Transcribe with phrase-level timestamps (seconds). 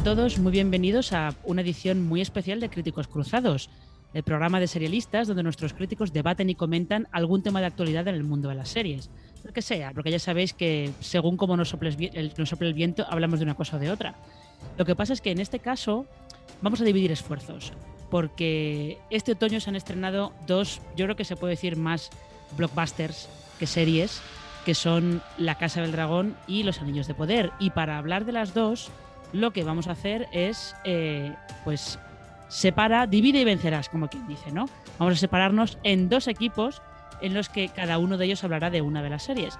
[0.00, 3.68] A todos, muy bienvenidos a una edición muy especial de Críticos Cruzados,
[4.14, 8.14] el programa de serialistas donde nuestros críticos debaten y comentan algún tema de actualidad en
[8.14, 9.10] el mundo de las series.
[9.44, 13.04] Lo que sea, porque ya sabéis que según cómo nos el, nos sople el viento,
[13.10, 14.14] hablamos de una cosa o de otra.
[14.78, 16.06] Lo que pasa es que en este caso
[16.62, 17.74] vamos a dividir esfuerzos,
[18.10, 22.08] porque este otoño se han estrenado dos, yo creo que se puede decir más
[22.56, 24.22] blockbusters que series,
[24.64, 27.52] que son La Casa del Dragón y Los Anillos de Poder.
[27.60, 28.90] Y para hablar de las dos,
[29.32, 31.34] lo que vamos a hacer es, eh,
[31.64, 31.98] pues,
[32.48, 34.68] separa, divide y vencerás, como quien dice, ¿no?
[34.98, 36.82] Vamos a separarnos en dos equipos
[37.20, 39.58] en los que cada uno de ellos hablará de una de las series.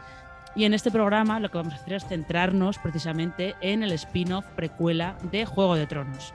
[0.57, 4.45] Y en este programa lo que vamos a hacer es centrarnos precisamente en el spin-off
[4.57, 6.35] precuela de Juego de Tronos.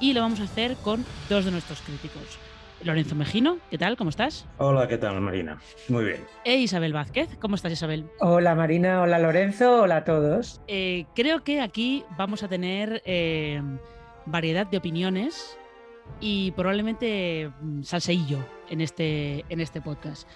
[0.00, 2.38] Y lo vamos a hacer con dos de nuestros críticos.
[2.84, 3.96] Lorenzo Mejino, ¿qué tal?
[3.96, 4.46] ¿Cómo estás?
[4.58, 5.58] Hola, ¿qué tal, Marina?
[5.88, 6.20] Muy bien.
[6.44, 8.06] E Isabel Vázquez, ¿cómo estás, Isabel?
[8.20, 10.60] Hola, Marina, hola, Lorenzo, hola a todos.
[10.68, 13.62] Eh, creo que aquí vamos a tener eh,
[14.26, 15.58] variedad de opiniones
[16.20, 20.28] y probablemente mm, salseillo en este, en este podcast.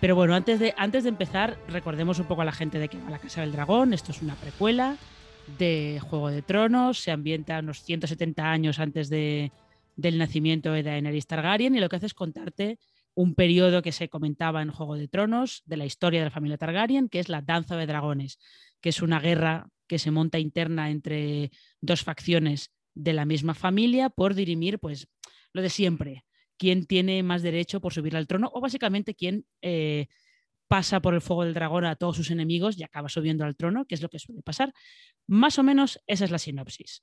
[0.00, 2.98] Pero bueno, antes de, antes de empezar, recordemos un poco a la gente de que
[2.98, 3.92] va la Casa del Dragón.
[3.92, 4.96] Esto es una precuela
[5.58, 9.50] de Juego de Tronos, se ambienta unos 170 años antes de,
[9.96, 12.78] del nacimiento de Daenerys Targaryen y lo que hace es contarte
[13.14, 16.58] un periodo que se comentaba en Juego de Tronos de la historia de la familia
[16.58, 18.38] Targaryen, que es la Danza de Dragones,
[18.80, 24.10] que es una guerra que se monta interna entre dos facciones de la misma familia
[24.10, 25.08] por dirimir, pues,
[25.52, 26.24] lo de siempre,
[26.58, 30.08] quién tiene más derecho por subir al trono o básicamente quién eh,
[30.68, 33.86] pasa por el fuego del dragón a todos sus enemigos y acaba subiendo al trono,
[33.86, 34.74] que es lo que suele pasar.
[35.26, 37.02] Más o menos esa es la sinopsis.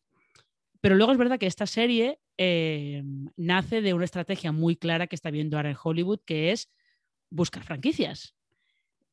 [0.81, 3.03] Pero luego es verdad que esta serie eh,
[3.37, 6.69] nace de una estrategia muy clara que está viendo ahora en Hollywood, que es
[7.29, 8.35] buscar franquicias.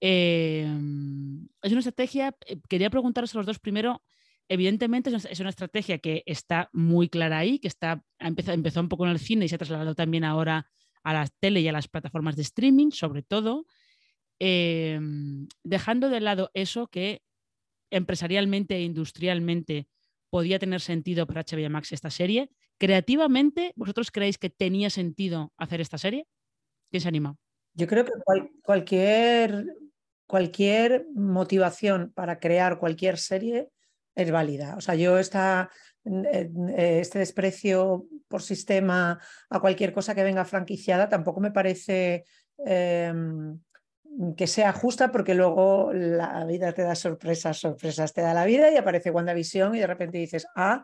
[0.01, 0.67] Eh,
[1.63, 4.03] es una estrategia, eh, quería preguntaros a los dos primero,
[4.49, 9.05] evidentemente es una, estrategia que está muy clara ahí, que está, empezó, empezó un poco
[9.05, 10.67] en el cine y se ha trasladado también ahora
[11.03, 13.67] a la tele y a las plataformas de streaming, sobre todo,
[14.39, 17.23] dejando de lado eso que
[17.91, 19.89] empresarialmente e industrialmente
[20.31, 22.51] podía tener sentido para HBO Max esta serie.
[22.81, 26.27] Creativamente, ¿vosotros creéis que tenía sentido hacer esta serie?
[26.91, 27.37] ¿Quién se anima?
[27.75, 28.13] Yo creo que
[28.65, 29.67] cualquier,
[30.27, 33.69] cualquier motivación para crear cualquier serie
[34.15, 34.77] es válida.
[34.77, 35.69] O sea, yo esta,
[36.75, 39.21] este desprecio por sistema
[39.51, 42.25] a cualquier cosa que venga franquiciada tampoco me parece
[42.65, 43.61] em,
[44.39, 48.73] que sea justa porque luego la vida te da sorpresas, sorpresas te da la vida
[48.73, 50.83] y aparece WandaVision y de repente dices, ah,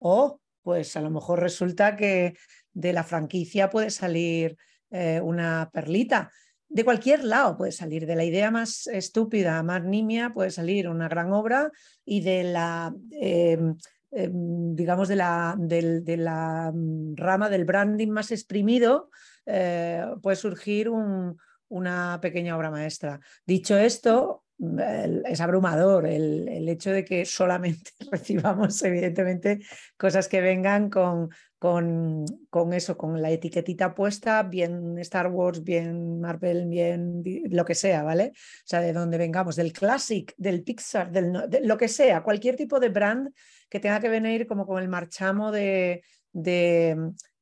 [0.00, 2.34] o pues a lo mejor resulta que
[2.72, 4.56] de la franquicia puede salir
[4.90, 6.32] eh, una perlita.
[6.68, 11.08] De cualquier lado puede salir, de la idea más estúpida, más nimia, puede salir una
[11.08, 11.70] gran obra
[12.04, 13.76] y de la, em,
[14.10, 19.10] em, digamos, de la, de la mm, rama del branding más exprimido,
[19.46, 21.36] eh, puede surgir un,
[21.68, 23.20] una pequeña obra maestra.
[23.46, 29.60] Dicho esto, es abrumador el, hecho de que solamente recibamos, evidentemente,
[29.96, 31.28] cosas que vengan con,
[31.58, 37.74] con, con, eso, con la etiquetita puesta, bien Star Wars, bien Marvel, bien lo que
[37.74, 38.32] sea, ¿vale?
[38.34, 42.56] O sea, de donde vengamos, del Classic, del Pixar, del, de lo que sea, cualquier
[42.56, 43.30] tipo de brand
[43.68, 46.02] que tenga que venir como con el marchamo de,
[46.32, 46.96] de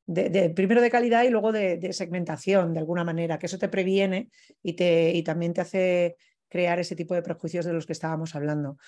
[0.07, 4.29] de, primero de calidad y luego de, segmentación, de alguna manera, que eso te previene
[4.63, 6.17] y, te, y también te hace
[6.54, 8.78] crear ese tipo de prejuicios de los que estábamos hablando.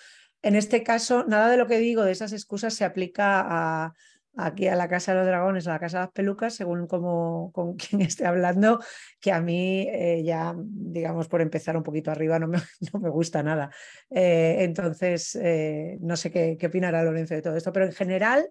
[0.40, 3.92] En este caso, nada de lo que digo de esas excusas se aplica
[4.36, 7.50] aquí a la Casa de los Dragones, a la Casa de las Pelucas, según como,
[7.52, 8.78] con quien esté hablando,
[9.18, 12.58] que a mí eh, ya, digamos, por empezar un poquito arriba, no me,
[12.92, 13.68] no me gusta nada.
[14.10, 18.48] Eh, entonces, eh, no sé qué, qué opinará Lorenzo de todo esto, pero en general,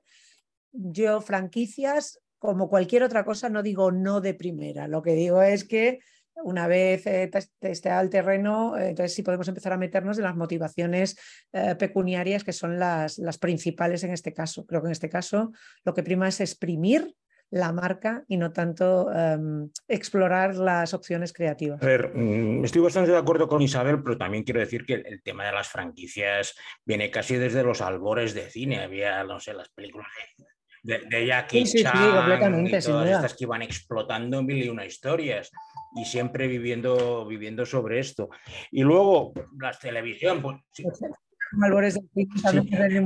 [0.73, 4.89] yo franquicias como cualquier otra cosa, no digo no de primera.
[4.89, 6.00] Lo que digo es que
[6.43, 7.29] una vez eh,
[7.61, 11.17] esté al terreno, eh, entonces sí podemos empezar a meternos en las motivaciones
[11.53, 14.65] eh, pecuniarias que son las, las principales en este caso.
[14.65, 15.51] Creo que en este caso
[15.83, 17.15] lo que prima es exprimir
[17.51, 21.81] la marca y no tanto em, explorar las opciones creativas.
[21.81, 25.21] A ver, mm, estoy bastante de acuerdo con Isabel, pero también quiero decir que el,
[25.21, 28.79] tema de las franquicias viene casi desde los albores de cine.
[28.79, 30.45] Había, no sé, las películas de
[30.85, 35.51] de, Jackie sí, Chan y todas estas que iban explotando mil y una historias
[35.95, 38.29] y siempre viviendo, viviendo sobre esto.
[38.71, 40.57] Y luego la televisión, pues,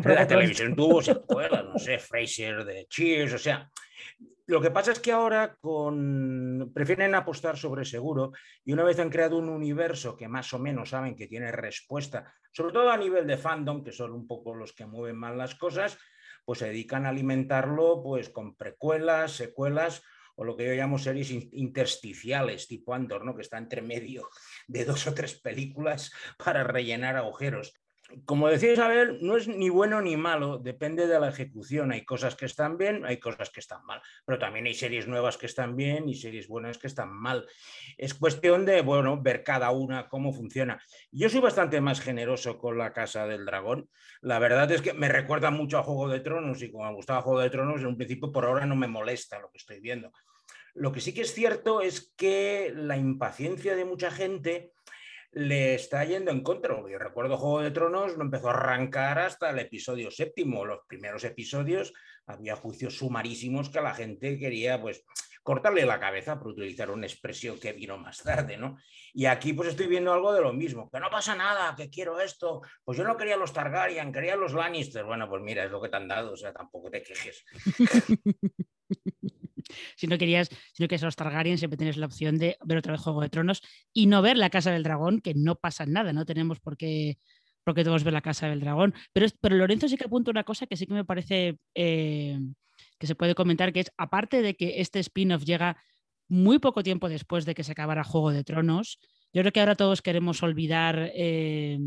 [0.05, 3.69] la televisión tuvo secuelas, no sé, Fraser de Cheers, o sea,
[4.47, 6.71] lo que pasa es que ahora con...
[6.73, 8.31] prefieren apostar sobre seguro
[8.65, 12.33] y una vez han creado un universo que más o menos saben que tiene respuesta,
[12.51, 15.53] sobre todo a nivel de fandom, que son un poco los que mueven más las
[15.53, 15.99] cosas,
[16.49, 20.01] pues se dedican a alimentarlo pues con precuelas, secuelas
[20.35, 24.27] o lo que yo llamo series intersticiales, tipo Andor, que está entre medio
[24.67, 26.11] de dos o tres películas
[26.43, 27.75] para rellenar agujeros
[28.25, 31.91] como decía Isabel, no es ni bueno ni malo, depende de la ejecución.
[31.91, 35.37] Hay cosas que están bien, hay cosas que están mal, pero también hay series nuevas
[35.37, 37.47] que están bien y series buenas que están mal.
[37.97, 40.81] Es cuestión de, bueno, ver cada una cómo funciona.
[41.11, 43.89] Yo soy bastante más generoso con la Casa del Dragón.
[44.21, 47.21] La verdad es que me recuerda mucho a Juego de Tronos y como me gustaba
[47.21, 50.11] Juego de Tronos, en un principio por ahora no me molesta lo que estoy viendo.
[50.75, 54.71] Lo que sí que es cierto es que la impaciencia de mucha gente
[55.31, 56.75] le está yendo en contra.
[56.89, 60.65] Yo recuerdo Juego de Tronos, no empezó a arrancar hasta el episodio séptimo.
[60.65, 61.93] Los primeros episodios
[62.25, 65.03] había juicios sumarísimos que la gente quería, pues,
[65.43, 68.77] cortarle la cabeza, por utilizar una expresión que vino más tarde, ¿no?
[69.13, 72.19] Y aquí pues estoy viendo algo de lo mismo, que no pasa nada, que quiero
[72.19, 75.81] esto, pues yo no quería los Targaryen, quería los Lannister, bueno, pues mira, es lo
[75.81, 77.43] que te han dado, o sea, tampoco te quejes.
[79.95, 82.93] si no querías, si no querías los Targaryen, siempre tienes la opción de ver otra
[82.93, 83.61] vez Juego de Tronos
[83.93, 87.17] y no ver la Casa del Dragón, que no pasa nada, no tenemos por qué,
[87.63, 88.93] por qué todos ver la Casa del Dragón.
[89.13, 92.39] Pero, pero Lorenzo sí que apunta una cosa que sí que me parece eh,
[92.97, 95.77] que se puede comentar, que es, aparte de que este spin-off llega
[96.27, 98.99] muy poco tiempo después de que se acabara Juego de Tronos,
[99.33, 101.79] yo creo que ahora todos queremos olvidar eh,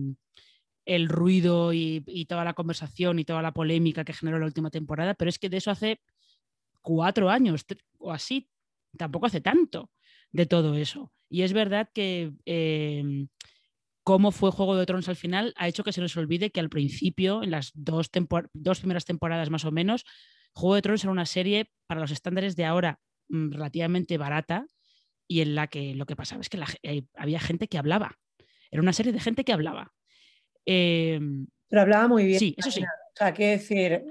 [0.84, 4.70] el ruido y, y, toda la conversación y toda la polémica que generó la última
[4.70, 6.00] temporada, pero es que de eso hace
[6.82, 7.64] cuatro años
[7.98, 8.48] o así,
[8.96, 9.90] tampoco hace tanto
[10.30, 11.12] de todo eso.
[11.28, 13.28] Y es verdad que em,
[14.02, 16.68] cómo fue Juego de Tronos al final ha hecho que se nos olvide que al
[16.68, 18.10] principio, en las dos,
[18.52, 20.04] dos primeras temporadas más o menos,
[20.52, 24.66] Juego de Tronos era una serie para los estándares de ahora mm, relativamente barata
[25.26, 28.18] y en la que lo que pasaba es que eh, había gente que hablaba.
[28.70, 29.92] Era una serie de gente que hablaba.
[30.66, 32.38] Em, Pero hablaba muy bien.
[32.38, 32.82] Sí, eso sí.
[32.82, 34.04] O sea, quiero decir,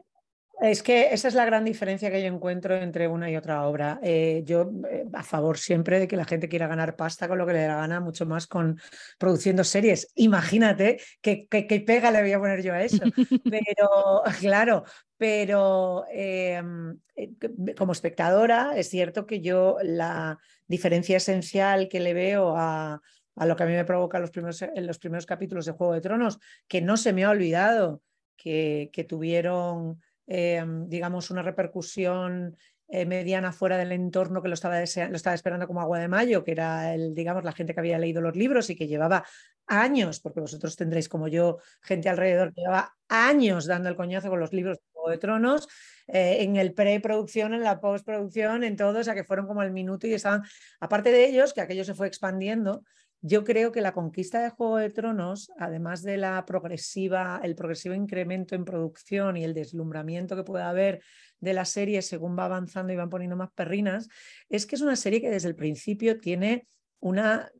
[0.61, 3.99] es que esa es la gran diferencia que yo encuentro entre una y otra obra.
[4.03, 7.47] Eh, yo eh, a favor siempre de que la gente quiera ganar pasta con lo
[7.47, 8.79] que le da gana, mucho más con
[9.17, 10.11] produciendo series.
[10.15, 11.47] Imagínate qué
[11.85, 13.03] pega le voy a poner yo a eso.
[13.49, 14.83] Pero, claro,
[15.17, 17.31] pero em, eh,
[17.77, 20.37] como espectadora es cierto que yo la
[20.67, 23.01] diferencia esencial que le veo a,
[23.35, 25.93] a lo que a mí me provoca los primeros, en los primeros capítulos de Juego
[25.93, 28.03] de Tronos, que no se me ha olvidado
[28.35, 32.55] que, que tuvieron Em, digamos, una repercusión
[32.87, 36.43] eh, mediana fuera del entorno que lo estaba, lo estaba esperando como agua de mayo,
[36.43, 39.25] que era el, digamos, la gente que había leído los libros y que llevaba
[39.67, 44.39] años, porque vosotros tendréis como yo gente alrededor que llevaba años dando el coñazo con
[44.39, 44.79] los libros
[45.09, 45.67] de Tronos,
[46.07, 49.71] eh, en el preproducción, en la postproducción, en todo, o sea que fueron como el
[49.71, 50.43] minuto y estaban,
[50.79, 52.83] aparte de ellos, que aquello se fue expandiendo,
[53.21, 57.93] yo creo que la conquista de Juego de Tronos, además de la progresiva, el progresivo
[57.93, 61.03] incremento en producción y el deslumbramiento que puede haber
[61.39, 64.07] de la serie según va avanzando y van poniendo más perrinas,
[64.49, 66.67] es que es una serie que desde el principio tiene
[66.99, 67.51] una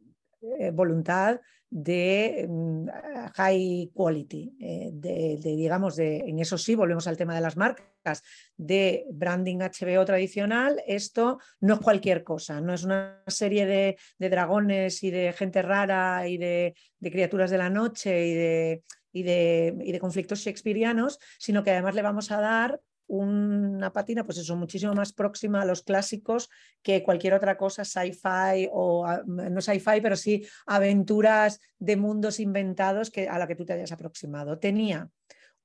[0.60, 1.40] eh, voluntad
[1.72, 2.88] de mm,
[3.34, 8.22] high quality, eh, de, digamos, de, en eso sí, volvemos al tema de las marcas,
[8.58, 15.02] de branding HBO tradicional, esto no es cualquier cosa, no es una serie de, dragones
[15.04, 19.76] y de gente rara y de, de criaturas de la noche y de, y de,
[19.82, 24.56] y de conflictos shakespearianos, sino que además le vamos a dar una patina, pues eso,
[24.56, 26.50] muchísimo más próxima a los clásicos
[26.82, 33.28] que cualquier otra cosa, sci-fi o no sci-fi, pero sí aventuras de mundos inventados que,
[33.28, 34.60] a la que tú te hayas aproximado.
[34.60, 35.10] Tenía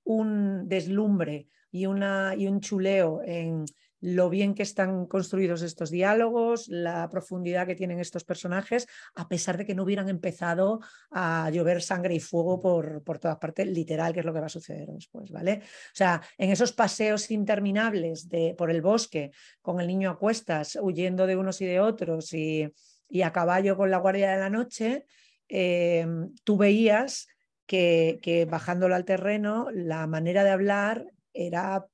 [0.02, 3.64] un deslumbre y, una, y un chuleo en
[4.00, 9.56] lo bien que están construidos estos diálogos, la profundidad que tienen estos personajes, a pesar
[9.56, 14.12] de que no hubieran empezado a llover sangre y fuego por, por todas partes, literal,
[14.12, 15.62] que es lo que va a suceder después, ¿vale?
[15.62, 19.30] O sea, en esos paseos interminables de, por el bosque,
[19.62, 22.70] con el niño a cuestas, huyendo de unos y de otros y,
[23.22, 25.06] a caballo con la guardia de la noche,
[25.48, 26.06] eh,
[26.44, 27.28] tú veías
[27.66, 31.86] que bajándolo al terreno, la manera de hablar era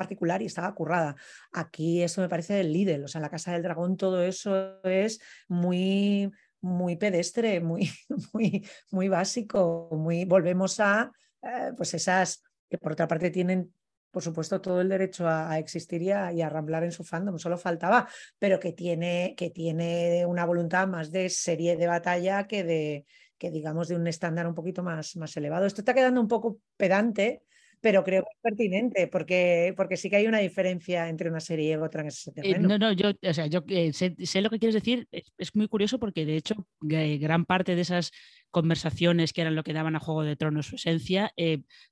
[0.00, 1.14] particular y estaba currada.
[1.52, 4.82] Aquí eso me parece del líder, o sea, en la Casa del Dragón todo eso
[4.84, 6.30] es muy
[6.62, 7.90] muy pedestre, muy,
[8.32, 11.10] muy, muy básico, muy, volvemos a
[11.42, 13.72] eh, pues esas que por otra parte tienen
[14.10, 17.38] por supuesto, todo el derecho a, existir y a, y a, ramblar en su fandom,
[17.38, 18.08] solo faltaba,
[18.40, 23.06] pero que tiene, que tiene una voluntad más de serie de batalla que de,
[23.38, 25.64] que digamos, de un estándar un poquito más, más elevado.
[25.64, 27.44] Esto está quedando un poco pedante,
[27.80, 31.72] pero creo que es pertinente porque, porque sí que hay una diferencia entre una serie
[31.72, 32.68] y otra en ese eh, terreno.
[32.68, 35.98] no, no, yo, o sea, yo eh, sé, lo que quieres decir, es, muy curioso
[35.98, 38.12] porque de hecho gran parte de esas
[38.50, 41.32] conversaciones que eran lo que daban a Juego de Tronos su esencia,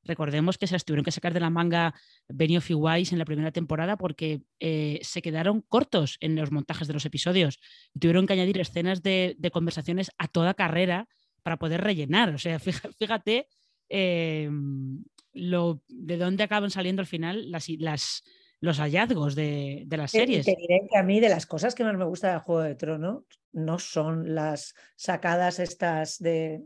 [0.02, 1.94] recordemos que se las tuvieron que sacar de la manga
[2.28, 6.94] Benioff y Weiss en la primera temporada porque se quedaron cortos en los montajes de
[6.94, 7.60] los episodios.
[7.98, 11.08] Tuvieron que añadir escenas de, de conversaciones a toda carrera
[11.42, 12.34] para poder rellenar.
[12.34, 12.58] O sea,
[12.98, 13.48] fíjate
[13.88, 15.02] em,
[15.38, 18.24] lo, de dónde acaban saliendo al final las, las,
[18.60, 20.46] los hallazgos de, las series.
[20.46, 22.74] Te diré que a mí de las cosas que más me gusta de Juego de
[22.74, 26.62] Tronos no son las sacadas estas de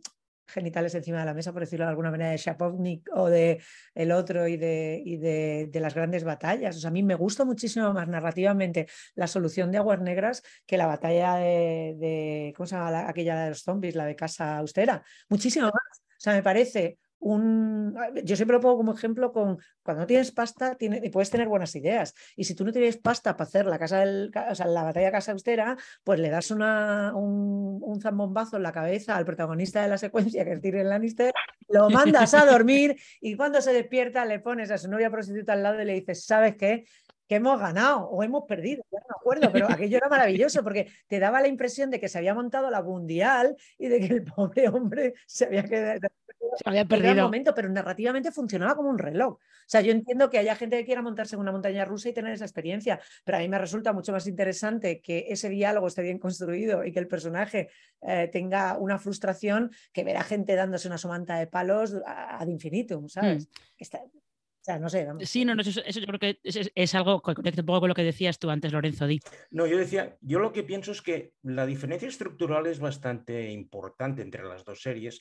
[0.47, 3.62] genitales encima de la mesa, por decirlo de alguna manera, de Shapovnik o de
[3.95, 6.76] el otro y de, y de, las grandes batallas.
[6.76, 10.76] O sea, a mí me gusta muchísimo más narrativamente la solución de Aguas Negras que
[10.76, 15.02] la batalla de, ¿cómo se llama aquella de los zombies, la de Casa Austera.
[15.29, 16.02] Muchísimo más.
[16.02, 20.75] O sea, me parece Yo siempre lo pongo como ejemplo con cuando no tienes pasta
[20.75, 22.14] tiene, puedes tener buenas ideas.
[22.37, 25.12] Y si tú no tienes pasta para hacer la, casa del, o sea, la batalla
[25.12, 29.88] casa austera, pues le das una, un, un, zambombazo en la cabeza al protagonista de
[29.88, 31.33] la secuencia, que es Tyrion Lannister,
[31.69, 35.62] lo mandas a dormir y cuando se despierta le pones a su novia prostituta al
[35.62, 36.85] lado y le dices, ¿sabes qué?
[37.29, 41.19] que hemos ganado o hemos perdido, no me acuerdo, pero aquello era maravilloso porque te
[41.19, 44.69] daba la impresión de que se había montado la mundial y de que el pobre
[44.69, 46.09] hombre se había quedado
[46.56, 47.25] se había perdido.
[47.25, 49.34] momento, pero narrativamente funcionaba como un reloj.
[49.34, 52.12] O sea, yo entiendo que haya gente que quiera montarse en una montaña rusa y
[52.12, 56.02] tener esa experiencia, pero a mí me resulta mucho más interesante que ese diálogo esté
[56.02, 57.68] bien construido y que el personaje
[58.02, 63.08] eh, tenga una frustración que ver a gente dándose una somanta de palos ad infinitum,
[63.08, 63.49] ¿sabes?
[63.49, 64.22] Hmm.
[64.62, 65.08] O sea, no sé.
[65.22, 67.96] Sí, no, no eso, yo creo que es, algo que conecta un poco con lo
[67.96, 69.08] que decías tú antes, Lorenzo.
[69.08, 69.20] Di.
[69.50, 74.22] No, yo decía, yo lo que pienso es que la diferencia estructural es bastante importante
[74.22, 75.20] entre las dos series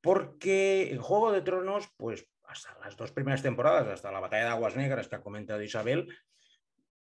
[0.00, 4.50] porque en Juego de Tronos, pues hasta las dos primeras temporadas, hasta la batalla de
[4.50, 6.08] Aguas Negras que ha comentado Isabel,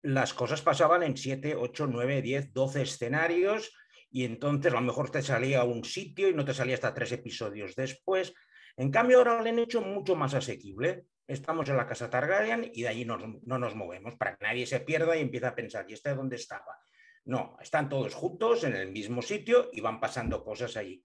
[0.03, 3.73] las cosas pasaban en 7, 8, 9, 10, 12 escenarios
[4.11, 7.13] y entonces a lo mejor te salía un sitio y no te salía hasta tres
[7.13, 8.35] episodios después.
[8.77, 11.07] En cambio, ahora lo han hecho mucho más asequible.
[11.27, 14.67] Estamos en la casa Targaryen y de allí no, no nos movemos para que nadie
[14.67, 16.79] se pierda y empiece a pensar, ¿y este dónde estaba?
[17.25, 21.05] No, están todos juntos en el mismo sitio y van pasando cosas allí.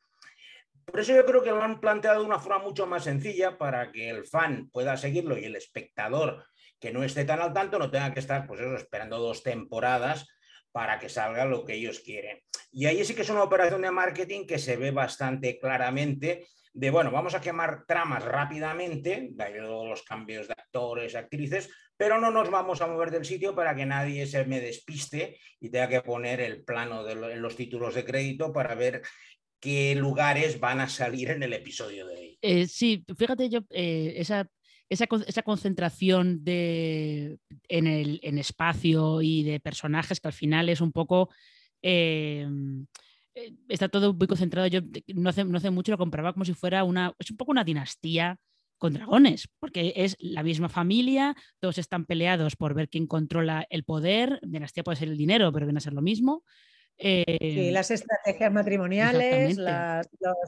[0.86, 3.92] Por eso yo creo que lo han planteado de una forma mucho más sencilla para
[3.92, 6.46] que el fan pueda seguirlo y el espectador
[6.80, 10.28] que no esté tan al tanto no tenga que estar pues esperando dos temporadas
[10.72, 12.40] para que salga lo que ellos quieren.
[12.72, 16.90] Y ahí sí que es una operación de marketing que se ve bastante claramente de,
[16.90, 22.50] bueno, vamos a quemar tramas rápidamente, de los cambios de actores, actrices, pero no nos
[22.50, 26.42] vamos a mover del sitio para que nadie se me despiste y tenga que poner
[26.42, 29.04] el plano de los títulos de crédito para ver
[29.64, 32.38] qué lugares van a salir en el episodio de hoy.
[32.42, 34.46] Eh, sí, fíjate yo, eh, esa,
[34.90, 37.38] esa, concentración de,
[37.70, 41.30] en, el, en espacio y de personajes que al final es un poco...
[41.82, 42.46] Eh,
[43.70, 44.68] está todo muy concentrado.
[44.68, 44.82] Yo
[45.16, 47.64] no hace, no hace mucho lo compraba como si fuera una, es un poco una
[47.64, 48.38] dinastía
[48.78, 53.86] con dragones, porque es la misma familia, todos están peleados por ver quién controla el
[53.86, 56.44] poder, dinastía puede ser el dinero, pero viene a ser lo mismo.
[57.06, 60.08] Eh, las estrategias matrimoniales, las,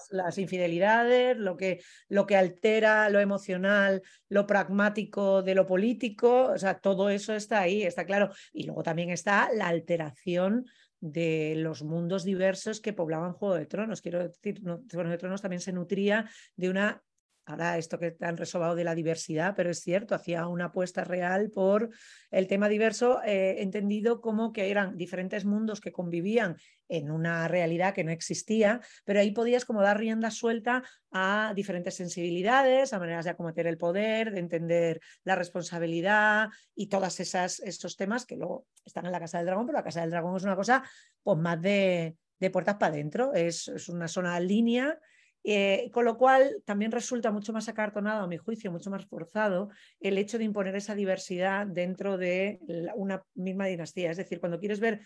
[0.09, 6.57] las, infidelidades, lo que, lo que altera lo emocional, lo pragmático de lo político, o
[6.57, 8.29] sea, todo eso está ahí, está claro.
[8.53, 10.65] Y luego también está la alteración
[11.01, 14.01] de los mundos diversos que poblaban Juego de Tronos.
[14.01, 17.03] Quiero decir, Juego de Tronos también se nutría de una
[17.45, 21.51] ahora esto que han resobado de la diversidad, pero es cierto, hacía una apuesta real
[21.51, 21.89] por
[22.31, 27.93] el tema diverso, eh, entendido como que eran diferentes mundos que convivían en una realidad
[27.93, 33.25] que no existía, pero ahí podías como dar rienda suelta a diferentes sensibilidades, a maneras
[33.25, 39.05] de acometer el poder, de entender la responsabilidad y todos esos temas que luego están
[39.05, 40.83] en la Casa del Dragón, pero la Casa del Dragón es una cosa
[41.23, 42.15] pues más de,
[42.51, 44.99] puertas para adentro, es una zona línea
[45.47, 49.69] eh, con lo cual también resulta mucho más acartonado, a mi juicio, mucho más forzado
[49.99, 52.59] el hecho de imponer esa diversidad dentro de
[52.95, 54.09] una misma dinastía.
[54.09, 55.01] Es decir, cuando quieres ver,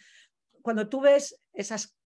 [0.62, 1.98] cuando tú ves esas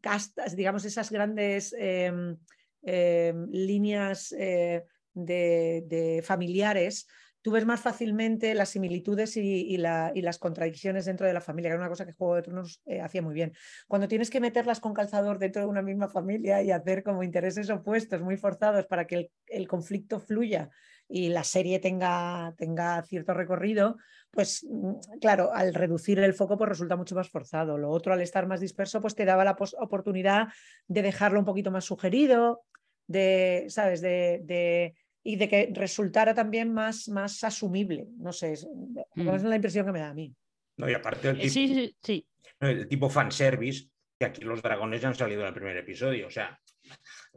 [0.00, 2.36] castas, digamos, esas grandes em,
[2.82, 7.06] em, líneas eh, de familiares,
[7.48, 11.80] tú ves más fácilmente las similitudes y, las contradicciones dentro de la familia, que era
[11.80, 13.54] una cosa que Juego de Tronos eh, hacía muy bien.
[13.86, 17.70] Cuando tienes que meterlas con calzador dentro de una misma familia y hacer como intereses
[17.70, 20.68] opuestos, muy forzados, para que el, conflicto fluya
[21.08, 23.96] y la serie tenga, tenga cierto recorrido,
[24.30, 27.78] pues mm, claro, al reducir el foco pues resulta mucho más forzado.
[27.78, 30.48] Lo otro, al estar más disperso, pues te daba la oportunidad
[30.86, 32.64] de dejarlo un poquito más sugerido,
[33.06, 34.02] de, ¿sabes?
[34.02, 34.94] de
[35.28, 38.06] y de que resultara también más, más asumible.
[38.16, 38.66] No sé, es,
[39.14, 39.28] mm.
[39.28, 40.34] es la impresión que me da a mí.
[40.78, 42.26] No, y aparte el tipo, sí, sí, sí.
[42.60, 46.28] el tipo fanservice, que aquí los dragones ya han salido en el primer episodio.
[46.28, 46.58] O sea,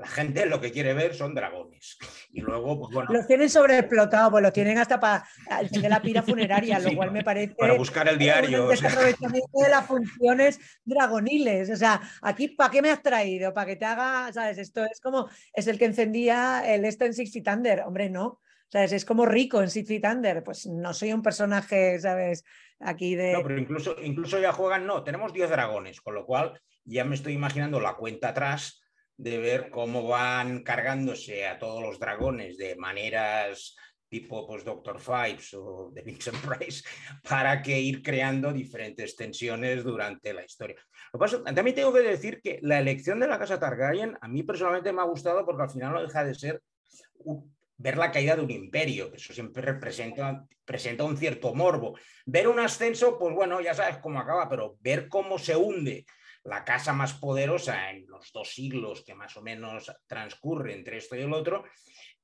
[0.01, 1.97] la gente lo que quiere ver son dragones.
[2.31, 3.13] Y luego, pues bueno.
[3.13, 5.23] Los tienen sobreexplotados, pues los tienen hasta para
[5.69, 7.53] de la pira funeraria, lo cual me parece.
[7.53, 8.63] Para buscar el diario.
[8.63, 11.69] Un desaprovechamiento de las funciones dragoniles.
[11.69, 13.53] O sea, aquí, ¿para qué me has traído?
[13.53, 14.57] Para que te haga, ¿sabes?
[14.57, 17.81] Esto es como, es el que encendía el esto en Six Feet Under.
[17.81, 18.41] Hombre, no.
[18.69, 18.93] ¿Sabes?
[18.93, 20.43] Es como rico en Six Feet Under.
[20.43, 22.43] Pues no soy un personaje, ¿sabes?
[22.79, 23.33] Aquí de.
[23.33, 27.13] No, pero incluso, incluso ya juegan, no, tenemos 10 dragones, con lo cual ya me
[27.13, 28.80] estoy imaginando la cuenta atrás
[29.17, 33.75] de ver cómo van cargándose a todos los dragones de maneras
[34.11, 36.83] tipo pues, Doctor Fipes o de Vincent Price
[37.27, 40.75] para que ir creando diferentes tensiones durante la historia.
[41.13, 44.43] Lo paso, también tengo que decir que la elección de la casa Targaryen a mí
[44.43, 46.61] personalmente me ha gustado porque al final no deja de ser
[47.77, 51.97] ver la caída de un imperio, que eso siempre representa, presenta un cierto morbo.
[52.25, 56.05] Ver un ascenso, pues bueno, ya sabes cómo acaba, pero ver cómo se hunde
[56.43, 61.15] la casa más poderosa en los dos siglos que más o menos transcurre entre esto
[61.15, 61.63] y el otro,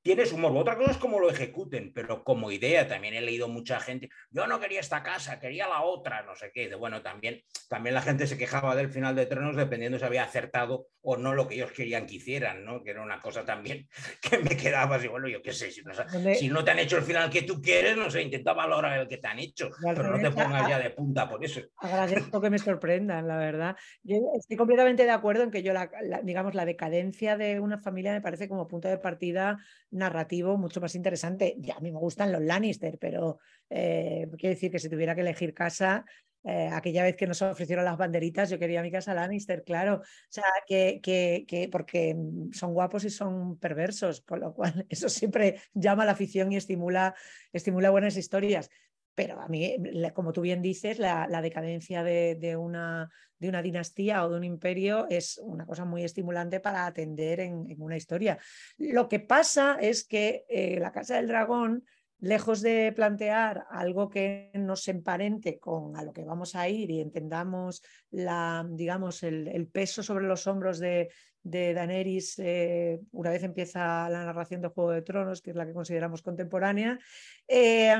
[0.02, 0.60] tiene su morbo.
[0.60, 4.46] Otra cosa es cómo lo ejecuten, pero como idea también he leído mucha gente, yo
[4.46, 6.74] no quería esta casa, quería la otra, no sé qué.
[6.74, 10.88] Bueno, también, también la gente se quejaba del final de Tronos dependiendo si había acertado
[11.02, 12.82] o no lo que ellos querían que hicieran, ¿no?
[12.82, 13.88] Que era una cosa también
[14.22, 17.30] que me quedaba así, bueno, yo qué sé, si no, te han hecho el final
[17.30, 20.30] que tú quieres, no sé, intenta valorar el que te han hecho, pero no te
[20.30, 21.60] pongas ya de punta por eso.
[21.78, 23.76] Agradezco que me sorprendan, la verdad.
[24.02, 25.90] Yo estoy completamente de acuerdo en que yo, la,
[26.22, 29.58] digamos, la decadencia de una familia me parece como punto de partida
[29.90, 31.56] narrativo mucho más interesante.
[31.58, 33.38] Ya a mí me gustan los Lannister, pero
[33.70, 36.04] eh, quiero decir que si tuviera que elegir casa,
[36.44, 39.96] eh, aquella vez que nos ofrecieron las banderitas, yo quería mi casa Lannister, claro.
[39.96, 42.16] O sea, que, que, que, porque
[42.52, 46.56] son guapos y son perversos, con lo cual eso siempre llama a la afición y
[46.56, 47.14] estimula,
[47.52, 48.70] estimula buenas historias.
[49.18, 49.76] Pero a mí,
[50.14, 55.08] como tú bien dices, la, decadencia de, una, de, una, dinastía o de un imperio
[55.10, 58.38] es una cosa muy estimulante para atender en, una historia.
[58.76, 61.82] Lo que pasa es que eh, la Casa del Dragón,
[62.20, 67.00] lejos de plantear algo que nos emparente con a lo que vamos a ir y
[67.00, 71.08] entendamos la, digamos, el, peso sobre los hombros de,
[71.42, 75.66] de Daenerys eh, una vez empieza la narración de Juego de Tronos, que es la
[75.66, 77.00] que consideramos contemporánea,
[77.48, 77.96] eh,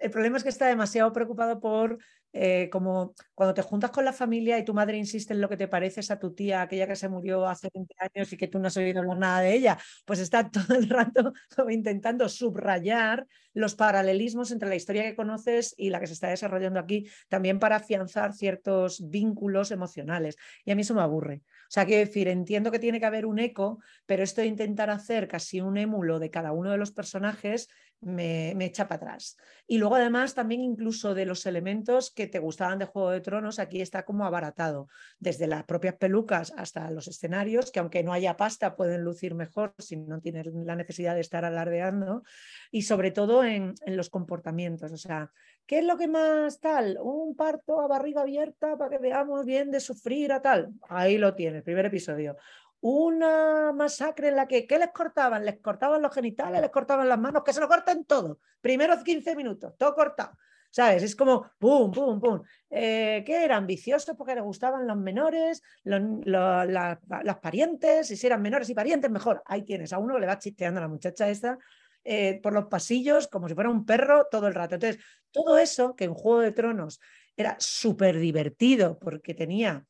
[0.00, 1.98] el problema es que está demasiado preocupado por
[2.32, 5.56] eh, como cuando te juntas con la familia y tu madre insiste en lo que
[5.56, 8.60] te pareces a tu tía, aquella que se murió hace 20 años y que tú
[8.60, 11.32] no has oído hablar nada de ella, pues está todo el rato
[11.68, 16.78] intentando subrayar los paralelismos entre la historia que conoces y la que se está desarrollando
[16.78, 20.36] aquí, también para afianzar ciertos vínculos emocionales.
[20.64, 21.42] Y a mí eso me aburre.
[21.44, 24.90] O sea, quiero decir, entiendo que tiene que haber un eco, pero esto de intentar
[24.90, 27.68] hacer casi un émulo de cada uno de los personajes
[28.00, 29.36] me, echa para atrás.
[29.66, 33.58] Y luego además también incluso de los elementos que te gustaban de Juego de Tronos,
[33.58, 38.36] aquí está como abaratado, desde las propias pelucas hasta los escenarios, que aunque no haya
[38.36, 42.22] pasta pueden lucir mejor si no tienen la necesidad de estar alardeando,
[42.70, 44.92] y sobre todo en, en los comportamientos.
[44.92, 45.30] O sea,
[45.66, 46.98] ¿qué es lo que más tal?
[47.00, 50.72] Un parto a barriga abierta para que veamos bien de sufrir a tal.
[50.88, 52.36] Ahí lo tiene, primer episodio
[52.80, 55.44] una masacre en la que, ¿qué les cortaban?
[55.44, 58.38] Les cortaban los genitales, les cortaban las manos, que se lo corten todo.
[58.60, 60.32] Primeros 15 minutos, todo cortado.
[60.72, 61.02] ¿Sabes?
[61.02, 62.42] Es como pum, pum, pum.
[62.70, 63.56] Eh, ¿Qué era?
[63.56, 69.10] Ambicioso porque les gustaban los menores, los, las parientes, y si eran menores y parientes,
[69.10, 69.42] mejor.
[69.46, 71.58] Ahí tienes a uno que le va chisteando a la muchacha esta
[72.04, 74.76] eh, por los pasillos como si fuera un perro todo el rato.
[74.76, 77.00] Entonces, todo eso que en Juego de Tronos
[77.36, 79.84] era súper divertido porque tenía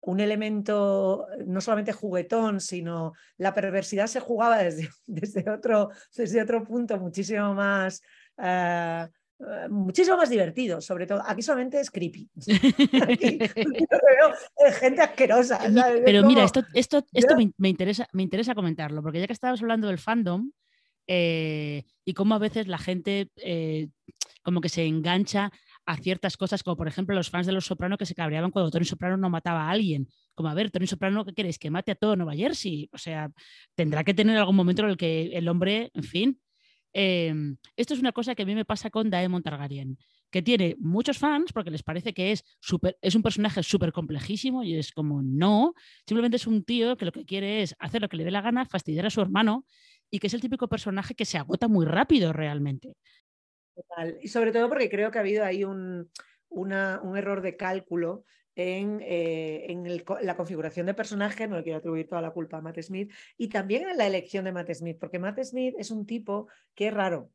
[0.00, 6.64] un elemento no solamente juguetón, sino la perversidad se jugaba desde, desde, otro, desde otro
[6.64, 8.02] punto muchísimo más,
[8.38, 9.08] eh,
[9.40, 11.22] eh, muchísimo más divertido, sobre todo.
[11.26, 12.30] Aquí solamente es creepy.
[14.80, 15.60] gente asquerosa.
[16.04, 19.88] Pero mira, esto, esto, esto me, interesa, me interesa comentarlo, porque ya que estábamos hablando
[19.88, 20.50] del fandom
[21.06, 23.30] eh, y cómo a veces la gente
[24.42, 25.50] como que se engancha
[25.88, 28.70] a ciertas cosas, como por ejemplo los fans de Los Soprano que se cabreaban cuando
[28.70, 30.06] Tony Soprano no mataba a alguien.
[30.34, 31.58] Como, a ver, Tony Soprano, ¿qué queréis?
[31.58, 32.90] ¿Que mate a todo Nueva Jersey?
[32.92, 33.30] O sea,
[33.74, 36.40] tendrá que tener algún momento en el que el hombre, en fin.
[36.92, 39.96] Em, esto es una cosa que a mí me pasa con Daemon Targaryen,
[40.30, 44.62] que tiene muchos fans porque les parece que es, super, es un personaje súper complejísimo
[44.64, 45.72] y es como, no,
[46.06, 48.42] simplemente es un tío que lo que quiere es hacer lo que le dé la
[48.42, 49.64] gana, fastidiar a su hermano
[50.10, 52.94] y que es el típico personaje que se agota muy rápido realmente.
[54.20, 56.10] Y sobre todo porque creo que ha habido ahí un,
[56.48, 62.22] un error de cálculo en, en la configuración de personaje, no le quiero atribuir toda
[62.22, 65.40] la culpa a Matt Smith, y también en la elección de Matt Smith, porque Matt
[65.44, 67.30] Smith es un tipo que es raro,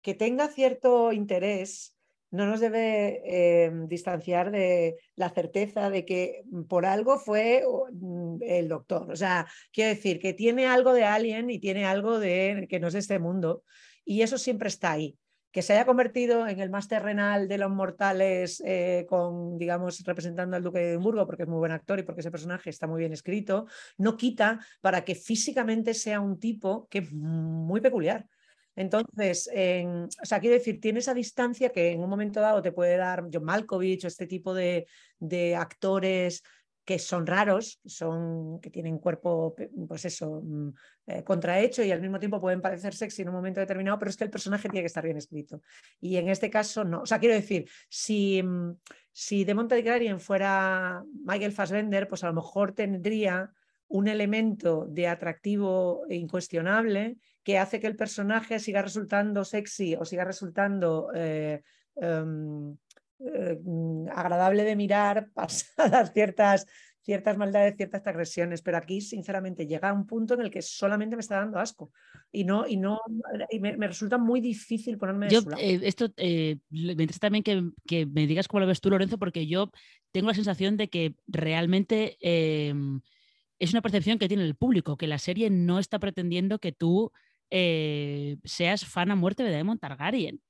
[0.00, 1.96] que tenga cierto interés
[2.30, 8.68] no nos debe eh, distanciar de la certeza de que por algo fue mm, el
[8.68, 9.10] doctor.
[9.10, 12.86] O sea, quiero decir que tiene algo de alien y tiene algo de que no
[12.88, 13.64] es de este mundo.
[14.04, 15.18] Y eso siempre está ahí.
[15.50, 20.56] Que se haya convertido en el más terrenal de los mortales, eh, con, digamos, representando
[20.56, 23.00] al Duque de Edimburgo, porque es muy buen actor y porque ese personaje está muy
[23.00, 23.66] bien escrito,
[23.98, 28.26] no quita para que físicamente sea un tipo que es muy peculiar.
[28.76, 29.50] Entonces,
[30.22, 33.26] o sea, quiero decir, tiene esa distancia que en un momento dado te puede dar
[33.30, 34.86] John Malkovich o este tipo de,
[35.56, 36.42] actores
[36.84, 39.54] que son raros, son, que tienen cuerpo,
[39.86, 40.68] pues eso, mm,
[41.06, 44.16] eh, contrahecho y al mismo tiempo pueden parecer sexy en un momento determinado, pero es
[44.16, 45.60] que el personaje tiene que estar bien escrito.
[46.00, 47.02] Y en este caso no.
[47.02, 48.76] O sea, quiero decir, si, mm,
[49.12, 53.52] si de Monte fuera Michael Fassbender, pues a lo mejor tendría
[53.88, 60.24] un elemento de atractivo incuestionable que hace que el personaje siga resultando sexy o siga
[60.24, 61.62] resultando eh,
[61.96, 62.76] em,
[63.20, 63.58] eh,
[64.14, 66.66] agradable de mirar, pasadas ciertas,
[67.02, 68.62] ciertas maldades, ciertas agresiones.
[68.62, 71.92] Pero aquí, sinceramente, llega a un punto en el que solamente me está dando asco
[72.32, 73.00] y no, y no,
[73.50, 78.06] y me, resulta muy difícil ponerme de yo, eh, esto me interesa también que, que,
[78.06, 79.70] me digas cómo lo ves tú, Lorenzo, porque yo
[80.12, 83.00] tengo la sensación de que realmente em,
[83.58, 87.12] es una percepción que tiene el público, que la serie no está pretendiendo que tú
[87.50, 90.40] eh, seas fan a muerte de Daemon Targaryen.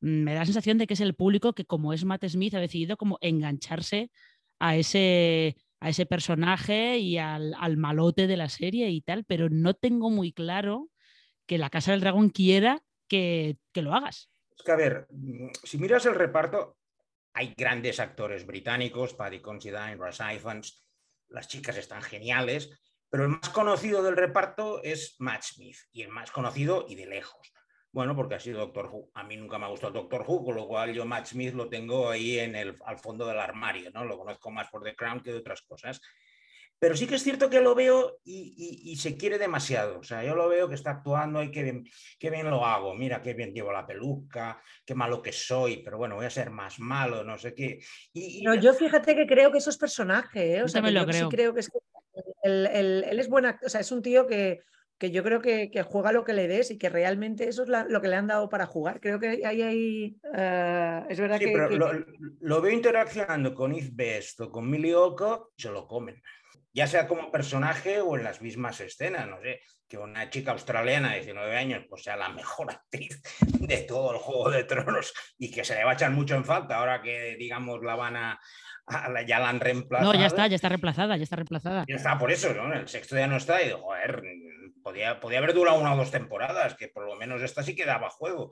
[0.00, 2.54] Mm, me da la sensación de que es el público que, como es Matt Smith,
[2.54, 4.10] ha decidido como engancharse
[4.58, 9.74] a ese, a ese personaje y al, malote de la serie y tal, pero no
[9.74, 10.88] tengo muy claro
[11.46, 14.30] que la Casa del Dragón quiera que, lo hagas.
[14.56, 16.76] Es que, a ver, mm, si miras el reparto,
[17.32, 20.84] hay grandes actores británicos, Paddy Considine, Russ Ifans,
[21.28, 22.70] las chicas están geniales,
[23.08, 27.06] pero el más conocido del reparto es Matt Smith, y el más conocido y de
[27.06, 27.52] lejos.
[27.92, 29.10] Bueno, porque ha sido Doctor Who.
[29.14, 31.68] A mí nunca me ha gustado Doctor Who, con lo cual yo Matt Smith lo
[31.68, 34.04] tengo ahí en el, al fondo del armario, ¿no?
[34.04, 36.00] Lo conozco más por The Crown que de otras cosas.
[36.78, 39.98] Pero sí que es cierto que lo veo y, se quiere demasiado.
[39.98, 41.84] O sea, yo lo veo que está actuando y qué bien,
[42.18, 42.94] qué bien lo hago.
[42.94, 46.50] Mira, qué bien llevo la peluca, qué malo que soy, pero bueno, voy a ser
[46.50, 47.80] más malo, no sé qué.
[48.14, 50.62] Y, no, yo fíjate que creo que eso es personaje, ¿eh?
[50.62, 51.28] O sea, lo creo.
[51.28, 51.70] sí creo que es
[52.42, 54.62] él, él, es buena, o sea, es un tío que,
[55.00, 57.70] que yo creo que, que, juega lo que le des y que realmente eso es
[57.70, 59.00] lo que le han dado para jugar.
[59.00, 60.16] Creo que ahí hay.
[60.22, 61.52] Uh, es verdad sí, que.
[61.52, 61.90] Pero Lo,
[62.40, 66.22] lo, veo interaccionando con Yves Best o con Millie Olcott, se lo comen.
[66.74, 71.12] Ya sea como personaje o en las mismas escenas, no sé, que una chica australiana
[71.12, 75.50] de 19 años pues sea la mejor actriz de todo el Juego de Tronos y
[75.50, 78.40] que se le va a echar mucho en falta ahora que, digamos, la van a,
[79.26, 80.12] ya la han reemplazado.
[80.12, 81.84] No, ya está, ya está reemplazada, ya está reemplazada.
[81.88, 82.72] Ya está, por eso, ¿no?
[82.72, 84.22] El sexto ya no está y joder,
[84.90, 87.86] podía, podía haber durado una o dos temporadas, que por lo menos esta sí que
[87.86, 88.50] daba juego.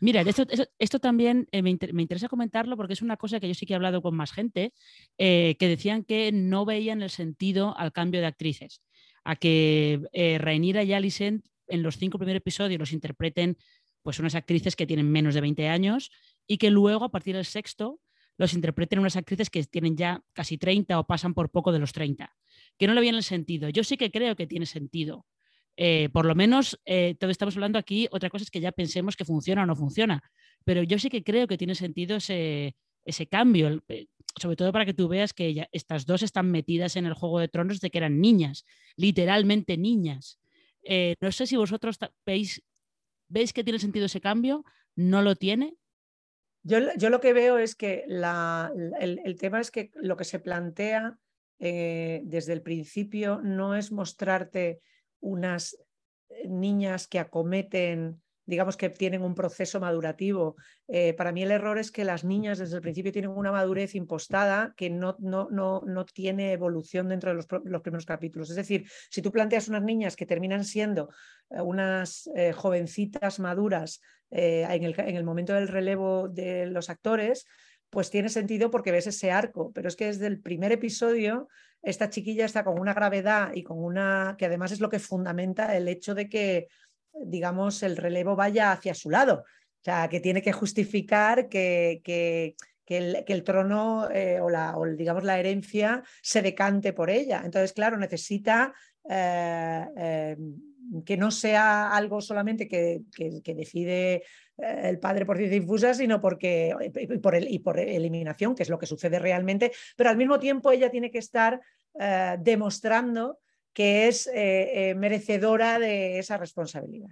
[0.00, 0.44] Mira, esto,
[0.78, 3.76] esto, también eh, me, interesa comentarlo porque es una cosa que yo sí que he
[3.76, 4.72] hablado con más gente,
[5.16, 8.82] eh, que decían que no veían el sentido al cambio de actrices,
[9.22, 13.56] a que eh, Rhaenyra y Alicent en los cinco primeros episodios los interpreten
[14.02, 16.10] pues unas actrices que tienen menos de 20 años
[16.46, 18.00] y que luego a partir del sexto
[18.38, 21.92] los interpreten unas actrices que tienen ya casi 30 o pasan por poco de los
[21.92, 22.36] 30,
[22.76, 23.68] que no le viene el sentido.
[23.68, 25.26] Yo sí que creo que tiene sentido.
[25.76, 29.16] Eh, por lo menos, eh, todo estamos hablando aquí, otra cosa es que ya pensemos
[29.16, 30.22] que funciona o no funciona,
[30.64, 34.06] pero yo sí que creo que tiene sentido ese, ese cambio, eh,
[34.40, 37.48] sobre todo para que tú veas que estas dos están metidas en el Juego de
[37.48, 38.64] Tronos de que eran niñas,
[38.96, 40.40] literalmente niñas.
[41.20, 42.62] no sé si vosotros veis,
[43.28, 45.76] veis que tiene sentido ese cambio, no lo tiene,
[46.66, 51.16] yo, lo que veo es que el, tema es que lo que se plantea
[51.60, 54.80] eh, desde el principio no es mostrarte
[55.20, 55.76] unas
[56.28, 60.54] eh, niñas que acometen digamos que tienen un proceso madurativo.
[60.86, 63.96] Eh, para mí el error es que las niñas desde el principio tienen una madurez
[63.96, 67.46] impostada que no, no, no, no tiene evolución dentro de los,
[67.82, 68.48] primeros capítulos.
[68.50, 71.10] Es decir, si tú planteas unas niñas que terminan siendo
[71.50, 74.00] eh, unas jovencitas maduras
[74.30, 77.46] en el, en el momento del relevo de los actores,
[77.90, 81.48] pues tiene sentido porque ves ese arco, pero es que desde el primer episodio
[81.82, 85.76] esta chiquilla está con una gravedad y con una que además es lo que fundamenta
[85.76, 86.68] el hecho de que
[87.24, 89.44] digamos, el relevo vaya hacia su lado.
[89.44, 92.54] O sea, que tiene que justificar que, que,
[92.88, 97.42] el, trono eh, o, la, digamos, la herencia se decante por ella.
[97.44, 98.74] Entonces, claro, necesita
[99.08, 100.36] eh, eh,
[101.04, 103.02] que no sea algo solamente que,
[103.44, 104.14] decide
[104.58, 108.68] eh, el padre por ciencia infusa, sino porque, y por, y por eliminación, que es
[108.68, 111.60] lo que sucede realmente, pero al mismo tiempo ella tiene que estar
[111.98, 113.40] eh, demostrando
[113.72, 117.10] que es eh, merecedora de esa responsabilidad.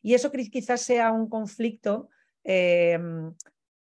[0.00, 2.08] Y eso quizás sea un conflicto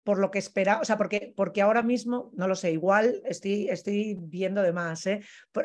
[0.02, 3.68] por lo que espera, o sea, porque, porque ahora mismo, no lo sé, igual estoy,
[3.68, 5.04] estoy viendo de más,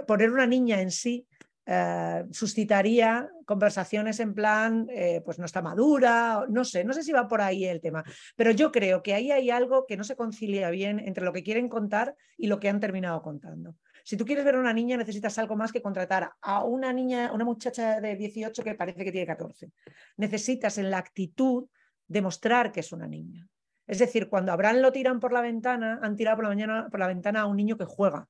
[0.05, 1.25] poner una niña en sí
[1.65, 7.12] eh, suscitaría conversaciones en plan, eh, pues no está madura, no sé, no sé si
[7.12, 8.04] va por ahí el tema,
[8.36, 11.43] pero yo creo que ahí hay algo que no se concilia bien entre lo que
[11.43, 13.76] quieren contar y lo que han terminado contando.
[14.04, 17.32] Si tú quieres ver a una niña, necesitas algo más que contratar a una niña,
[17.34, 19.71] una muchacha de 18 que parece que tiene 14.
[20.17, 21.67] Necesitas en la actitud
[22.08, 23.47] demostrar que es una niña.
[23.86, 27.00] Es decir, cuando Abraham lo tiran por la ventana, han tirado por la, mañana, por
[27.00, 28.28] la ventana a un niño que juega.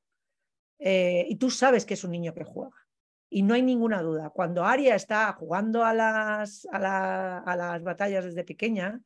[0.80, 2.76] Eh, y tú sabes que es un niño que juega.
[3.34, 4.30] Y no hay ninguna duda.
[4.30, 9.00] Cuando Aria está jugando a las, a, las batallas desde pequeña,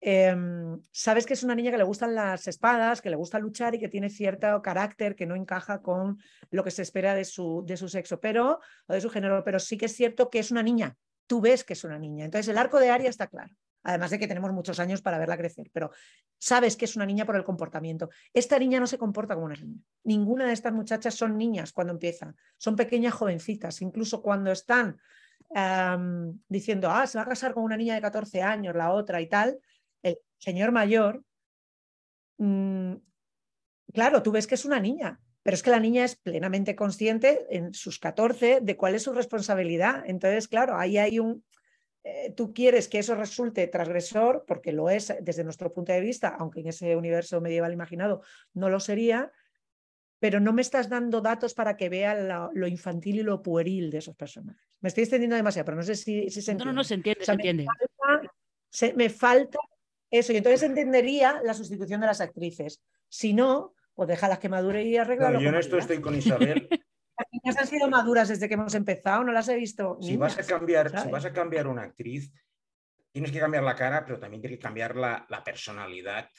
[0.00, 3.74] em, sabes que es una niña que le gustan las espadas, que le gusta luchar
[3.74, 6.18] y que tiene cierto carácter que no encaja con
[6.50, 9.58] lo que se espera de su, de su sexo pero, o de su género, pero
[9.58, 10.96] sí que es cierto que es una niña.
[11.26, 12.26] Tú ves que es una niña.
[12.26, 13.52] Entonces el arco de Aria está claro
[13.84, 15.90] además de que tenemos muchos años para verla crecer, pero
[16.38, 18.10] sabes que es una niña por el comportamiento.
[18.32, 19.78] Esta niña no se comporta como una niña.
[20.02, 24.98] Ninguna de estas muchachas son niñas cuando empiezan, son pequeñas jovencitas, incluso cuando están
[26.48, 29.28] diciendo, ah, se va a casar con una niña de 14 años, la otra y
[29.28, 29.60] tal,
[30.02, 31.22] el señor mayor,
[32.38, 32.94] mm,
[33.92, 37.46] claro, tú ves que es una niña, pero es que la niña es plenamente consciente
[37.50, 40.02] en sus 14 de cuál es su responsabilidad.
[40.06, 41.44] Entonces, claro, ahí hay un,
[42.06, 46.36] eh, tú quieres que eso resulte transgresor, porque lo es desde nuestro punto de vista,
[46.38, 48.20] aunque en ese universo medieval imaginado
[48.52, 49.32] no lo sería,
[50.18, 53.98] pero no me estás dando datos para que vea lo, infantil y lo pueril de
[53.98, 54.78] esos personajes.
[54.80, 56.64] Me estoy extendiendo demasiado, pero no sé si, se entiende.
[56.66, 57.66] No, no, se entiende, se entiende.
[58.96, 59.58] me falta
[60.10, 62.82] eso, y entonces entendería la sustitución de las actrices.
[63.08, 65.40] Si no, pues déjalas que madure y arreglarlo.
[65.40, 66.68] yo en esto estoy con Isabel.
[67.44, 69.98] Niñas han sido maduras desde que hemos empezado, no las he visto.
[70.00, 72.32] Si, vas, a cambiar, si vas a cambiar una actriz,
[73.12, 76.30] tienes que cambiar la cara, pero también tienes que cambiar la, personalidad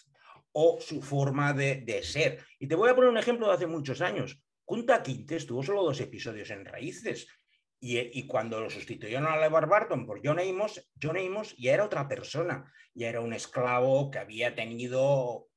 [0.51, 2.43] o su forma de, ser.
[2.57, 4.41] Y te voy a poner un ejemplo de hace muchos años.
[4.63, 7.27] Kunta Quintes tuvo solo dos episodios en Raíces.
[7.79, 12.07] Y, cuando lo sustituyeron a LeVar Barton por John Amos, John Amos ya era otra
[12.07, 15.49] persona, ya era un esclavo que había tenido...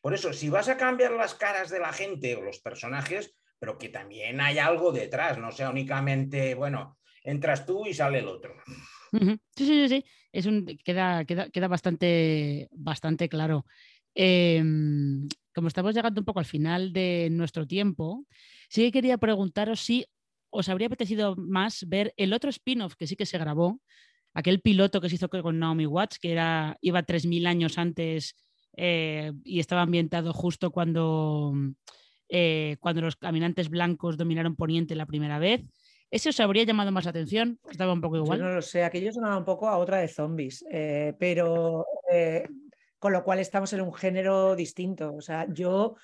[0.00, 3.78] Por eso, si vas a cambiar las caras de la gente o los personajes, pero
[3.78, 8.54] que también hay algo detrás, no sea únicamente, bueno, entras tú y sale el otro.
[9.56, 13.64] Sí, sí, sí, Es un, queda, queda, queda bastante, bastante claro.
[14.14, 18.26] Em, como estamos llegando un poco al final de nuestro tiempo,
[18.68, 20.04] sí que quería preguntaros si
[20.50, 23.80] os habría apetecido más ver el otro spin-off que sí que se grabó,
[24.34, 28.34] aquel piloto que se hizo con Naomi Watts, que era, iba 3.000 años antes
[28.76, 31.54] eh, y estaba ambientado justo cuando
[32.28, 35.62] eh, cuando los caminantes blancos dominaron Poniente la primera vez.
[36.10, 37.58] ¿Ese os habría llamado más atención?
[37.70, 38.38] Estaba un poco igual.
[38.38, 42.48] Yo no lo sé, aquello sonaba un poco a otra de zombies, eh, pero eh,
[42.98, 45.14] con lo cual estamos en un género distinto.
[45.14, 45.96] O sea, yo,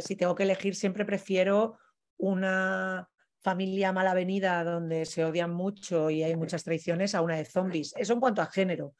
[0.00, 1.76] si tengo que elegir, siempre prefiero
[2.18, 3.08] una
[3.40, 7.94] familia mal avenida donde se odian mucho y hay muchas traiciones a una de zombies.
[7.96, 8.94] Eso en cuanto a género.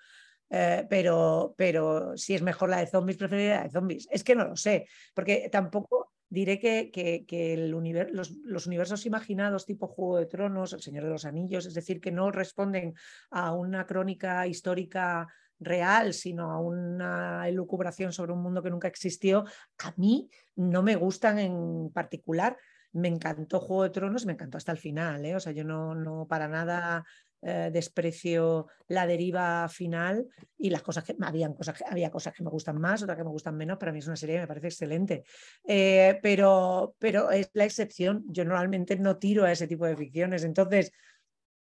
[0.48, 4.08] pero, pero si es mejor la de zombies, preferiría la de zombies.
[4.10, 7.70] Es que no lo sé, porque tampoco diré que, que, el
[8.12, 12.12] los, universos imaginados tipo Juego de Tronos, El Señor de los Anillos, es decir, que
[12.12, 12.94] no responden
[13.30, 15.26] a una crónica histórica
[15.60, 19.44] real, sino a una elucubración sobre un mundo que nunca existió,
[19.78, 22.56] a mí no me gustan en particular.
[22.92, 25.36] Me encantó Juego de Tronos, me encantó hasta el final, ¿eh?
[25.36, 27.04] o sea, yo no, no para nada
[27.42, 32.50] eh, desprecio la deriva final y las cosas que habían cosas había cosas que me
[32.50, 33.78] gustan más, otras que me gustan menos.
[33.78, 35.24] Para mí es una serie que me parece excelente,
[35.66, 38.24] eh, pero, pero es la excepción.
[38.28, 40.92] Yo normalmente no tiro a ese tipo de ficciones, entonces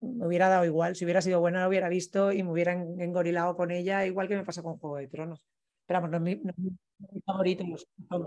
[0.03, 0.95] me hubiera dado igual.
[0.95, 4.37] Si hubiera sido buena, la hubiera visto y me hubiera engorilado con ella, igual que
[4.37, 5.43] me pasa con Juego de Tronos.
[5.87, 7.65] Pero vamos, no es mi, favorito.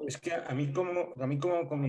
[0.08, 1.88] Es que a mí como, a mí como, como,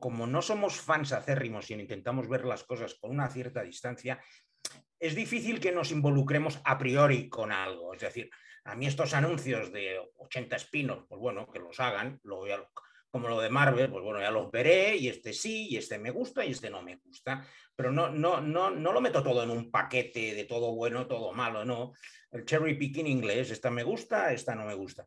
[0.00, 4.20] como, no somos fans acérrimos y intentamos ver las cosas con una cierta distancia,
[4.98, 7.94] es difícil que nos involucremos a priori con algo.
[7.94, 8.30] Es decir,
[8.64, 12.20] a mí estos anuncios de 80 espinos, pues bueno, que los hagan,
[13.10, 16.10] como lo de Marvel, pues bueno, ya los veré y este sí, y este me
[16.10, 17.46] gusta y este no me gusta.
[17.76, 21.32] Pero no, no, no, no lo meto todo en un paquete de todo bueno, todo
[21.32, 21.92] malo, no.
[22.32, 25.06] El cherry picking inglés, esta me gusta, esta no me gusta.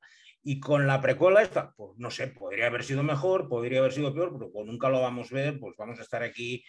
[0.50, 4.14] Y con la precuela esta, pues no sé, podría haber sido mejor, podría haber sido
[4.14, 6.64] peor, pero como nunca lo vamos a ver, pues vamos a estar aquí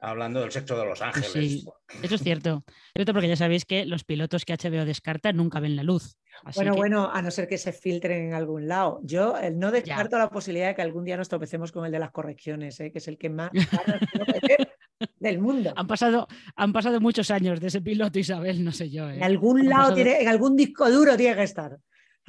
[0.00, 1.30] hablando del sexo de los ángeles.
[1.30, 1.64] Sí,
[2.02, 2.64] eso es cierto.
[2.92, 6.16] cierto porque ya sabéis que los pilotos que HBO descarta nunca ven la luz.
[6.56, 8.98] bueno, bueno, a no ser que se filtren en algún lado.
[9.04, 12.10] Yo no descarto la posibilidad de que algún día nos tropecemos con el de las
[12.10, 12.90] correcciones, ¿eh?
[12.90, 13.52] que es el que más
[15.20, 15.72] del mundo.
[15.76, 19.08] Han pasado, han pasado muchos años de ese piloto, Isabel, no sé yo.
[19.08, 19.18] ¿eh?
[19.18, 21.78] En algún lado, tiene, en algún disco duro tiene que estar.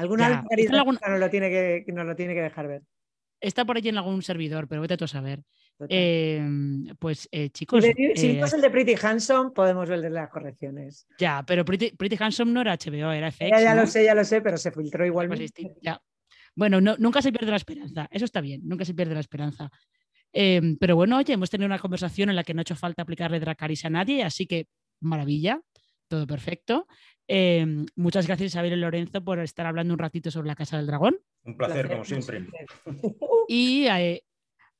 [0.01, 0.43] Alguna
[0.79, 0.97] algún...
[1.07, 2.81] no lo, tiene que, no lo tiene que dejar ver.
[3.39, 5.43] Está por allí en algún servidor, pero vete tú a saber.
[5.89, 7.83] Em, pues eh, chicos.
[8.15, 11.07] Si, no es el de Pretty Handsome, podemos ver las correcciones.
[11.19, 13.49] Ya, pero Pretty, Pretty Handsome no era HBO, era FX.
[13.49, 15.73] Ya, lo sé, ya lo sé, pero se filtró igualmente.
[15.81, 16.01] ya.
[16.55, 18.07] Bueno, nunca se pierde la esperanza.
[18.11, 19.71] Eso está bien, nunca se pierde la esperanza.
[20.33, 23.03] Em, pero bueno, oye, hemos tenido una conversación en la que no ha hecho falta
[23.03, 24.67] aplicarle Dracaris a nadie, así que
[24.99, 25.61] maravilla,
[26.07, 26.87] todo perfecto.
[27.33, 30.87] Em, muchas gracias Isabel y Lorenzo por estar hablando un ratito sobre la Casa del
[30.87, 31.17] Dragón.
[31.45, 32.45] Un placer, como siempre.
[33.47, 34.23] Y eh,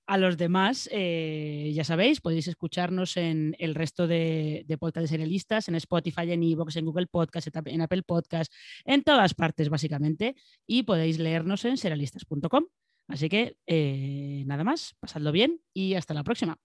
[0.06, 5.16] a, los demás, eh, ya sabéis, podéis escucharnos en el resto de, de podcasts de
[5.16, 10.36] serialistas, en Spotify, en Evox, en Google Podcast, en Apple Podcast, en todas partes básicamente,
[10.68, 12.66] y podéis leernos en serialistas.com.
[13.08, 16.58] Así que eh, nada más, pasadlo bien y hasta la próxima.